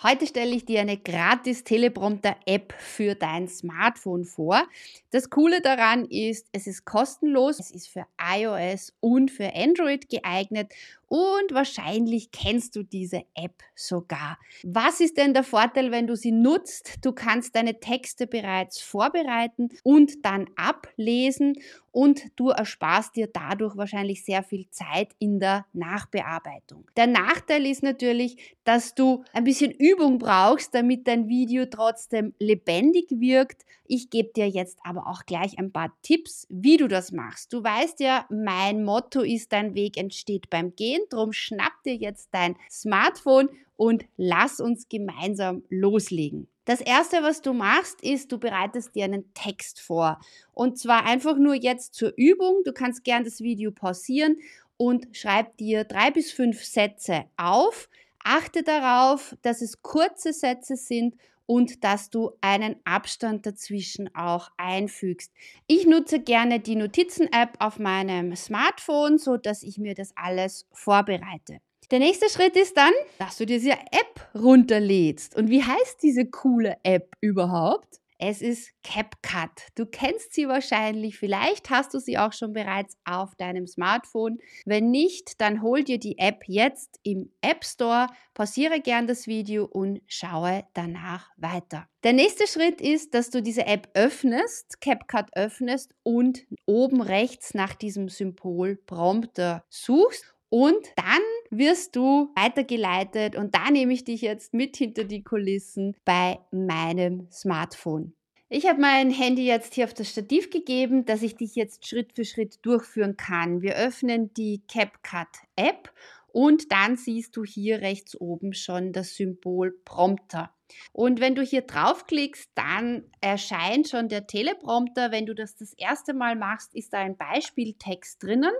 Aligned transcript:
Heute 0.00 0.28
stelle 0.28 0.54
ich 0.54 0.64
dir 0.64 0.80
eine 0.80 0.96
gratis 0.96 1.64
Teleprompter-App 1.64 2.72
für 2.78 3.16
dein 3.16 3.48
Smartphone 3.48 4.24
vor. 4.24 4.62
Das 5.10 5.28
Coole 5.28 5.60
daran 5.60 6.04
ist, 6.04 6.46
es 6.52 6.68
ist 6.68 6.84
kostenlos, 6.84 7.58
es 7.58 7.72
ist 7.72 7.88
für 7.88 8.06
iOS 8.22 8.94
und 9.00 9.32
für 9.32 9.52
Android 9.56 10.08
geeignet 10.08 10.72
und 11.08 11.52
wahrscheinlich 11.52 12.30
kennst 12.30 12.76
du 12.76 12.84
diese 12.84 13.22
App 13.34 13.54
sogar. 13.74 14.38
Was 14.62 15.00
ist 15.00 15.16
denn 15.16 15.34
der 15.34 15.42
Vorteil, 15.42 15.90
wenn 15.90 16.06
du 16.06 16.14
sie 16.14 16.30
nutzt? 16.30 17.04
Du 17.04 17.10
kannst 17.10 17.56
deine 17.56 17.80
Texte 17.80 18.28
bereits 18.28 18.80
vorbereiten 18.80 19.70
und 19.82 20.24
dann 20.24 20.48
ablesen 20.54 21.54
und 21.98 22.22
du 22.36 22.50
ersparst 22.50 23.16
dir 23.16 23.26
dadurch 23.26 23.76
wahrscheinlich 23.76 24.24
sehr 24.24 24.44
viel 24.44 24.70
Zeit 24.70 25.16
in 25.18 25.40
der 25.40 25.66
Nachbearbeitung. 25.72 26.88
Der 26.96 27.08
Nachteil 27.08 27.66
ist 27.66 27.82
natürlich, 27.82 28.54
dass 28.62 28.94
du 28.94 29.24
ein 29.32 29.42
bisschen 29.42 29.72
Übung 29.72 30.20
brauchst, 30.20 30.72
damit 30.76 31.08
dein 31.08 31.26
Video 31.26 31.66
trotzdem 31.66 32.34
lebendig 32.38 33.06
wirkt. 33.10 33.64
Ich 33.84 34.10
gebe 34.10 34.30
dir 34.32 34.48
jetzt 34.48 34.78
aber 34.84 35.08
auch 35.08 35.26
gleich 35.26 35.58
ein 35.58 35.72
paar 35.72 35.92
Tipps, 36.02 36.46
wie 36.48 36.76
du 36.76 36.86
das 36.86 37.10
machst. 37.10 37.52
Du 37.52 37.64
weißt 37.64 37.98
ja, 37.98 38.26
mein 38.30 38.84
Motto 38.84 39.22
ist, 39.22 39.52
dein 39.52 39.74
Weg 39.74 39.96
entsteht 39.96 40.50
beim 40.50 40.76
Gehen. 40.76 41.00
Drum 41.10 41.32
schnapp 41.32 41.82
dir 41.84 41.96
jetzt 41.96 42.28
dein 42.30 42.54
Smartphone 42.70 43.48
und 43.74 44.04
lass 44.16 44.60
uns 44.60 44.88
gemeinsam 44.88 45.64
loslegen. 45.68 46.46
Das 46.68 46.82
erste, 46.82 47.22
was 47.22 47.40
du 47.40 47.54
machst, 47.54 48.02
ist, 48.02 48.30
du 48.30 48.36
bereitest 48.36 48.94
dir 48.94 49.04
einen 49.06 49.32
Text 49.32 49.80
vor. 49.80 50.20
Und 50.52 50.78
zwar 50.78 51.06
einfach 51.06 51.38
nur 51.38 51.54
jetzt 51.54 51.94
zur 51.94 52.12
Übung. 52.14 52.60
Du 52.62 52.74
kannst 52.74 53.04
gern 53.04 53.24
das 53.24 53.40
Video 53.40 53.70
pausieren 53.70 54.36
und 54.76 55.08
schreib 55.12 55.56
dir 55.56 55.84
drei 55.84 56.10
bis 56.10 56.30
fünf 56.30 56.62
Sätze 56.62 57.24
auf. 57.38 57.88
Achte 58.22 58.62
darauf, 58.62 59.34
dass 59.40 59.62
es 59.62 59.80
kurze 59.80 60.34
Sätze 60.34 60.76
sind 60.76 61.14
und 61.46 61.84
dass 61.84 62.10
du 62.10 62.32
einen 62.42 62.76
Abstand 62.84 63.46
dazwischen 63.46 64.14
auch 64.14 64.50
einfügst. 64.58 65.32
Ich 65.68 65.86
nutze 65.86 66.20
gerne 66.20 66.60
die 66.60 66.76
Notizen-App 66.76 67.56
auf 67.60 67.78
meinem 67.78 68.36
Smartphone, 68.36 69.16
so 69.16 69.38
dass 69.38 69.62
ich 69.62 69.78
mir 69.78 69.94
das 69.94 70.12
alles 70.16 70.66
vorbereite. 70.74 71.60
Der 71.90 72.00
nächste 72.00 72.28
Schritt 72.28 72.54
ist 72.54 72.76
dann, 72.76 72.92
dass 73.18 73.38
du 73.38 73.46
dir 73.46 73.56
diese 73.58 73.72
App 73.72 74.28
runterlädst. 74.34 75.34
Und 75.36 75.48
wie 75.48 75.62
heißt 75.62 76.02
diese 76.02 76.26
coole 76.26 76.76
App 76.82 77.14
überhaupt? 77.22 77.98
Es 78.18 78.42
ist 78.42 78.72
CapCut. 78.82 79.68
Du 79.74 79.86
kennst 79.86 80.34
sie 80.34 80.48
wahrscheinlich, 80.48 81.16
vielleicht 81.16 81.70
hast 81.70 81.94
du 81.94 81.98
sie 81.98 82.18
auch 82.18 82.34
schon 82.34 82.52
bereits 82.52 82.98
auf 83.06 83.34
deinem 83.36 83.66
Smartphone. 83.66 84.38
Wenn 84.66 84.90
nicht, 84.90 85.40
dann 85.40 85.62
hol 85.62 85.82
dir 85.82 85.98
die 85.98 86.18
App 86.18 86.42
jetzt 86.46 86.98
im 87.04 87.32
App 87.40 87.64
Store, 87.64 88.08
pausiere 88.34 88.80
gern 88.80 89.06
das 89.06 89.26
Video 89.26 89.64
und 89.64 90.02
schaue 90.08 90.64
danach 90.74 91.30
weiter. 91.38 91.86
Der 92.02 92.12
nächste 92.12 92.46
Schritt 92.48 92.82
ist, 92.82 93.14
dass 93.14 93.30
du 93.30 93.40
diese 93.40 93.64
App 93.64 93.88
öffnest, 93.94 94.80
CapCut 94.82 95.30
öffnest 95.34 95.94
und 96.02 96.44
oben 96.66 97.00
rechts 97.00 97.54
nach 97.54 97.74
diesem 97.74 98.10
Symbol 98.10 98.76
Prompter 98.76 99.64
suchst 99.70 100.34
und 100.50 100.86
dann 100.96 101.22
wirst 101.50 101.96
du 101.96 102.30
weitergeleitet 102.34 103.36
und 103.36 103.54
da 103.54 103.70
nehme 103.70 103.92
ich 103.92 104.04
dich 104.04 104.22
jetzt 104.22 104.54
mit 104.54 104.76
hinter 104.76 105.04
die 105.04 105.22
Kulissen 105.22 105.96
bei 106.04 106.38
meinem 106.50 107.26
Smartphone. 107.30 108.14
Ich 108.50 108.66
habe 108.66 108.80
mein 108.80 109.10
Handy 109.10 109.44
jetzt 109.44 109.74
hier 109.74 109.84
auf 109.84 109.92
das 109.92 110.08
Stativ 110.08 110.48
gegeben, 110.48 111.04
dass 111.04 111.22
ich 111.22 111.36
dich 111.36 111.54
jetzt 111.54 111.86
Schritt 111.86 112.14
für 112.14 112.24
Schritt 112.24 112.64
durchführen 112.64 113.18
kann. 113.18 113.60
Wir 113.60 113.76
öffnen 113.76 114.32
die 114.32 114.62
CapCut 114.72 115.28
App 115.56 115.92
und 116.28 116.72
dann 116.72 116.96
siehst 116.96 117.36
du 117.36 117.44
hier 117.44 117.80
rechts 117.80 118.18
oben 118.18 118.54
schon 118.54 118.92
das 118.92 119.16
Symbol 119.16 119.72
Prompter. 119.84 120.50
Und 120.92 121.20
wenn 121.20 121.34
du 121.34 121.42
hier 121.42 121.62
draufklickst, 121.62 122.50
dann 122.54 123.04
erscheint 123.20 123.88
schon 123.88 124.08
der 124.08 124.26
Teleprompter. 124.26 125.10
Wenn 125.10 125.26
du 125.26 125.34
das 125.34 125.56
das 125.56 125.72
erste 125.74 126.14
Mal 126.14 126.36
machst, 126.36 126.74
ist 126.74 126.92
da 126.92 126.98
ein 126.98 127.16
Beispieltext 127.16 128.22
drinnen. 128.22 128.52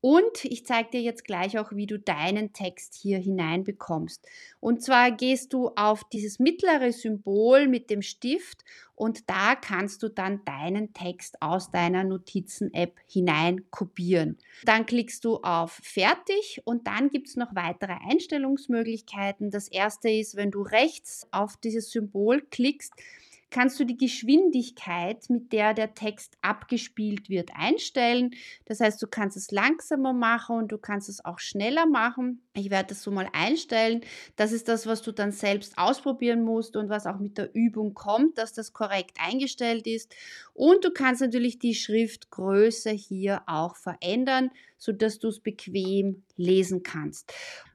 Und 0.00 0.44
ich 0.44 0.66
zeige 0.66 0.90
dir 0.90 1.00
jetzt 1.00 1.24
gleich 1.24 1.58
auch, 1.58 1.72
wie 1.72 1.86
du 1.86 1.98
deinen 1.98 2.52
Text 2.52 2.94
hier 2.94 3.18
hineinbekommst. 3.18 4.26
Und 4.60 4.82
zwar 4.82 5.10
gehst 5.10 5.52
du 5.52 5.70
auf 5.74 6.04
dieses 6.04 6.38
mittlere 6.38 6.92
Symbol 6.92 7.66
mit 7.66 7.90
dem 7.90 8.02
Stift 8.02 8.64
und 8.94 9.28
da 9.28 9.56
kannst 9.56 10.02
du 10.02 10.08
dann 10.08 10.44
deinen 10.44 10.92
Text 10.92 11.42
aus 11.42 11.70
deiner 11.70 12.04
Notizen-App 12.04 12.98
hinein 13.06 13.70
kopieren. 13.70 14.38
Dann 14.64 14.86
klickst 14.86 15.24
du 15.24 15.36
auf 15.36 15.80
Fertig 15.82 16.62
und 16.64 16.86
dann 16.86 17.10
gibt 17.10 17.28
es 17.28 17.36
noch 17.36 17.54
weitere 17.54 17.94
Einstellungsmöglichkeiten. 18.08 19.50
Das 19.50 19.68
erste 19.68 20.08
ist, 20.08 20.36
wenn 20.36 20.50
du 20.50 20.62
rechts 20.62 21.26
auf 21.30 21.56
dieses 21.56 21.90
Symbol 21.90 22.42
klickst, 22.42 22.92
kannst 23.50 23.78
du 23.78 23.84
die 23.84 23.96
Geschwindigkeit, 23.96 25.28
mit 25.30 25.52
der 25.52 25.72
der 25.74 25.94
Text 25.94 26.36
abgespielt 26.42 27.28
wird, 27.28 27.50
einstellen. 27.54 28.30
Das 28.64 28.80
heißt, 28.80 29.00
du 29.00 29.06
kannst 29.06 29.36
es 29.36 29.50
langsamer 29.50 30.12
machen 30.12 30.56
und 30.56 30.72
du 30.72 30.78
kannst 30.78 31.08
es 31.08 31.24
auch 31.24 31.38
schneller 31.38 31.86
machen. 31.86 32.42
Ich 32.54 32.70
werde 32.70 32.88
das 32.90 33.02
so 33.02 33.10
mal 33.10 33.28
einstellen. 33.32 34.00
Das 34.34 34.52
ist 34.52 34.68
das, 34.68 34.86
was 34.86 35.02
du 35.02 35.12
dann 35.12 35.32
selbst 35.32 35.78
ausprobieren 35.78 36.42
musst 36.42 36.76
und 36.76 36.88
was 36.88 37.06
auch 37.06 37.18
mit 37.18 37.38
der 37.38 37.54
Übung 37.54 37.94
kommt, 37.94 38.38
dass 38.38 38.52
das 38.52 38.72
korrekt 38.72 39.18
eingestellt 39.20 39.86
ist. 39.86 40.14
Und 40.52 40.84
du 40.84 40.90
kannst 40.90 41.20
natürlich 41.20 41.58
die 41.58 41.74
Schriftgröße 41.74 42.90
hier 42.90 43.42
auch 43.46 43.76
verändern, 43.76 44.50
sodass 44.78 45.18
du 45.18 45.28
es 45.28 45.40
bequem 45.40 46.24
lesen 46.36 46.82
kannst. 46.82 47.32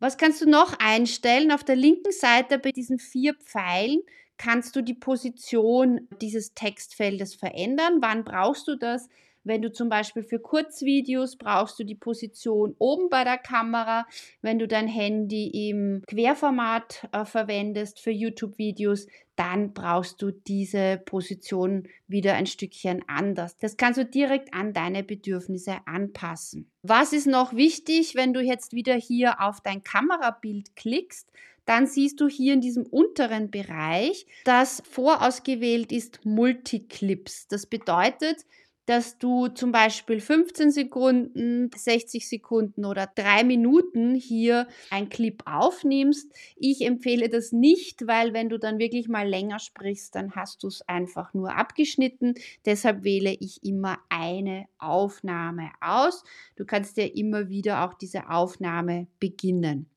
Was 0.00 0.18
kannst 0.18 0.42
du 0.42 0.50
noch 0.50 0.74
einstellen? 0.78 1.50
Auf 1.50 1.64
der 1.64 1.76
linken 1.76 2.12
Seite 2.12 2.58
bei 2.58 2.72
diesen 2.72 2.98
vier 2.98 3.34
Pfeilen 3.34 4.02
kannst 4.36 4.76
du 4.76 4.82
die 4.82 4.94
Position 4.94 6.08
dieses 6.20 6.54
Textfeldes 6.54 7.34
verändern. 7.34 7.98
Wann 8.00 8.24
brauchst 8.24 8.68
du 8.68 8.76
das? 8.76 9.08
Wenn 9.44 9.60
du 9.60 9.70
zum 9.70 9.90
Beispiel 9.90 10.22
für 10.22 10.38
Kurzvideos 10.38 11.36
brauchst 11.36 11.78
du 11.78 11.84
die 11.84 11.94
Position 11.94 12.74
oben 12.78 13.10
bei 13.10 13.24
der 13.24 13.38
Kamera. 13.38 14.06
Wenn 14.40 14.58
du 14.58 14.66
dein 14.66 14.88
Handy 14.88 15.68
im 15.68 16.02
Querformat 16.06 17.08
äh, 17.12 17.24
verwendest 17.26 18.00
für 18.00 18.10
YouTube-Videos, 18.10 19.06
dann 19.36 19.74
brauchst 19.74 20.22
du 20.22 20.30
diese 20.30 21.02
Position 21.04 21.88
wieder 22.06 22.34
ein 22.34 22.46
Stückchen 22.46 23.04
anders. 23.06 23.56
Das 23.58 23.76
kannst 23.76 23.98
du 23.98 24.06
direkt 24.06 24.54
an 24.54 24.72
deine 24.72 25.02
Bedürfnisse 25.02 25.76
anpassen. 25.86 26.70
Was 26.82 27.12
ist 27.12 27.26
noch 27.26 27.54
wichtig, 27.54 28.14
wenn 28.14 28.32
du 28.32 28.40
jetzt 28.40 28.72
wieder 28.72 28.94
hier 28.94 29.40
auf 29.40 29.60
dein 29.60 29.82
Kamerabild 29.82 30.74
klickst? 30.76 31.30
dann 31.66 31.86
siehst 31.86 32.20
du 32.20 32.28
hier 32.28 32.54
in 32.54 32.60
diesem 32.60 32.84
unteren 32.84 33.50
Bereich, 33.50 34.26
dass 34.44 34.82
vorausgewählt 34.90 35.92
ist 35.92 36.24
Multiclips. 36.24 37.48
Das 37.48 37.66
bedeutet, 37.66 38.44
dass 38.86 39.18
du 39.18 39.48
zum 39.48 39.72
Beispiel 39.72 40.20
15 40.20 40.70
Sekunden, 40.70 41.70
60 41.74 42.28
Sekunden 42.28 42.84
oder 42.84 43.10
drei 43.14 43.44
Minuten 43.44 44.14
hier 44.14 44.68
ein 44.90 45.08
Clip 45.08 45.42
aufnimmst. 45.46 46.30
Ich 46.56 46.82
empfehle 46.82 47.28
das 47.28 47.52
nicht, 47.52 48.06
weil 48.06 48.34
wenn 48.34 48.48
du 48.48 48.58
dann 48.58 48.78
wirklich 48.78 49.08
mal 49.08 49.26
länger 49.26 49.58
sprichst, 49.58 50.14
dann 50.14 50.34
hast 50.34 50.62
du 50.62 50.68
es 50.68 50.86
einfach 50.88 51.32
nur 51.34 51.56
abgeschnitten. 51.56 52.34
Deshalb 52.66 53.04
wähle 53.04 53.34
ich 53.38 53.64
immer 53.64 53.98
eine 54.08 54.66
Aufnahme 54.78 55.70
aus. 55.80 56.24
Du 56.56 56.64
kannst 56.64 56.96
ja 56.96 57.04
immer 57.04 57.48
wieder 57.48 57.84
auch 57.84 57.94
diese 57.94 58.28
Aufnahme 58.28 59.06
beginnen. 59.18 59.93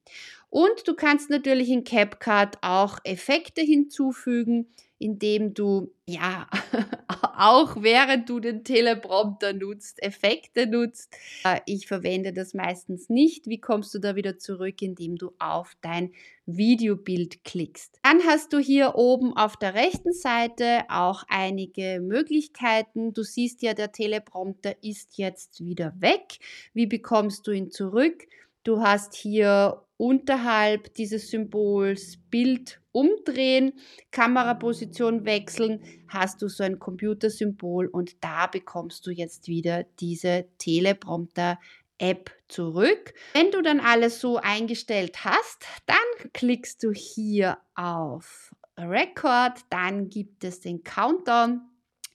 Und 0.50 0.88
du 0.88 0.96
kannst 0.96 1.30
natürlich 1.30 1.70
in 1.70 1.84
CapCut 1.84 2.58
auch 2.62 3.00
Effekte 3.04 3.62
hinzufügen, 3.62 4.68
indem 5.00 5.54
du 5.54 5.92
ja 6.08 6.48
auch 7.38 7.76
während 7.82 8.30
du 8.30 8.40
den 8.40 8.64
Teleprompter 8.64 9.54
nutzt, 9.54 10.02
Effekte 10.02 10.66
nutzt. 10.66 11.16
Äh, 11.44 11.60
ich 11.66 11.88
verwende 11.88 12.34
das 12.34 12.54
meistens 12.54 13.10
nicht. 13.10 13.48
Wie 13.48 13.60
kommst 13.60 13.94
du 13.94 14.00
da 14.00 14.16
wieder 14.16 14.40
zurück, 14.40 14.82
indem 14.82 15.18
du 15.18 15.34
auf 15.38 15.76
dein 15.82 16.14
Videobild 16.46 17.44
klickst? 17.44 18.00
Dann 18.04 18.24
hast 18.24 18.54
du 18.54 18.60
hier 18.60 18.96
oben 18.96 19.36
auf 19.36 19.58
der 19.58 19.76
rechten 19.76 20.14
Seite 20.14 20.84
auch 20.90 21.24
einige 21.28 22.00
Möglichkeiten. 22.02 23.14
Du 23.14 23.24
siehst 23.24 23.62
ja, 23.62 23.74
der 23.74 23.92
Teleprompter 23.92 24.76
ist 24.82 25.18
jetzt 25.18 25.64
wieder 25.64 25.94
weg. 26.00 26.40
Wie 26.74 26.88
bekommst 26.88 27.46
du 27.46 27.52
ihn 27.52 27.70
zurück? 27.70 28.28
Du 28.64 28.82
hast 28.82 29.14
hier 29.14 29.84
unterhalb 29.98 30.94
dieses 30.94 31.30
Symbols 31.30 32.18
Bild 32.30 32.80
umdrehen, 32.92 33.74
Kameraposition 34.12 35.26
wechseln, 35.26 35.84
hast 36.08 36.42
du 36.42 36.48
so 36.48 36.64
ein 36.64 36.80
Computersymbol 36.80 37.88
und 37.88 38.24
da 38.24 38.48
bekommst 38.48 39.06
du 39.06 39.12
jetzt 39.12 39.48
wieder 39.48 39.84
diese 40.00 40.46
Teleprompter 40.58 41.60
App 42.00 42.32
zurück. 42.48 43.14
Wenn 43.34 43.52
du 43.52 43.62
dann 43.62 43.80
alles 43.80 44.22
so 44.22 44.38
eingestellt 44.38 45.26
hast, 45.26 45.66
dann 45.88 46.32
klickst 46.34 46.84
du 46.84 46.92
hier 46.92 47.58
auf 47.76 48.56
Record, 48.78 49.60
dann 49.72 50.10
gibt 50.10 50.44
es 50.44 50.60
den 50.60 50.84
Countdown 50.84 51.62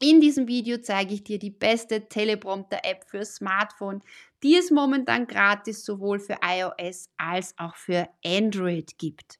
in 0.02 0.20
diesem 0.20 0.48
Video 0.48 0.78
zeige 0.78 1.14
ich 1.14 1.22
dir 1.22 1.38
die 1.38 1.50
beste 1.50 2.08
Teleprompter-App 2.08 3.04
für 3.06 3.24
Smartphone, 3.24 4.02
die 4.42 4.56
es 4.56 4.70
momentan 4.70 5.26
gratis 5.26 5.84
sowohl 5.84 6.18
für 6.18 6.38
iOS 6.42 7.08
als 7.16 7.54
auch 7.58 7.76
für 7.76 8.08
Android 8.24 8.98
gibt. 8.98 9.38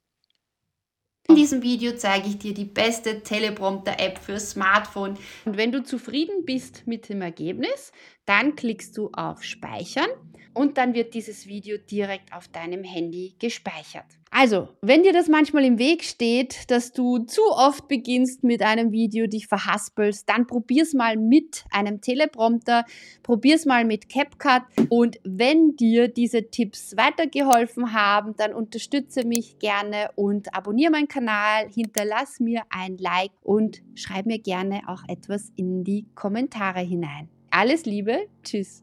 In 1.28 1.36
diesem 1.36 1.62
Video 1.62 1.92
zeige 1.96 2.28
ich 2.28 2.38
dir 2.38 2.52
die 2.52 2.64
beste 2.64 3.22
Teleprompter-App 3.22 4.18
für 4.18 4.38
Smartphone. 4.38 5.16
Und 5.44 5.56
wenn 5.56 5.72
du 5.72 5.82
zufrieden 5.82 6.44
bist 6.44 6.86
mit 6.86 7.08
dem 7.08 7.22
Ergebnis, 7.22 7.92
dann 8.26 8.56
klickst 8.56 8.98
du 8.98 9.10
auf 9.12 9.42
Speichern 9.42 10.10
und 10.52 10.76
dann 10.78 10.94
wird 10.94 11.14
dieses 11.14 11.46
Video 11.46 11.78
direkt 11.78 12.32
auf 12.34 12.48
deinem 12.48 12.84
Handy 12.84 13.34
gespeichert. 13.38 14.21
Also, 14.34 14.70
wenn 14.80 15.02
dir 15.02 15.12
das 15.12 15.28
manchmal 15.28 15.62
im 15.66 15.78
Weg 15.78 16.04
steht, 16.04 16.70
dass 16.70 16.92
du 16.92 17.18
zu 17.18 17.42
oft 17.50 17.86
beginnst 17.86 18.44
mit 18.44 18.62
einem 18.62 18.90
Video, 18.90 19.26
dich 19.26 19.46
verhaspelst, 19.46 20.26
dann 20.26 20.46
probier's 20.46 20.94
mal 20.94 21.18
mit 21.18 21.66
einem 21.70 22.00
Teleprompter, 22.00 22.86
probier's 23.22 23.66
mal 23.66 23.84
mit 23.84 24.08
CapCut 24.08 24.62
und 24.88 25.20
wenn 25.22 25.76
dir 25.76 26.08
diese 26.08 26.48
Tipps 26.48 26.96
weitergeholfen 26.96 27.92
haben, 27.92 28.34
dann 28.38 28.54
unterstütze 28.54 29.26
mich 29.26 29.58
gerne 29.58 30.08
und 30.14 30.54
abonniere 30.56 30.92
meinen 30.92 31.08
Kanal, 31.08 31.68
hinterlass 31.68 32.40
mir 32.40 32.62
ein 32.70 32.96
Like 32.96 33.32
und 33.42 33.82
schreib 33.94 34.24
mir 34.24 34.38
gerne 34.38 34.80
auch 34.86 35.02
etwas 35.08 35.52
in 35.56 35.84
die 35.84 36.06
Kommentare 36.14 36.80
hinein. 36.80 37.28
Alles 37.50 37.84
Liebe, 37.84 38.28
tschüss. 38.42 38.80